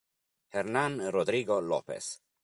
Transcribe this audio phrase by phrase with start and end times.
[0.55, 2.05] Hernán Rodrigo López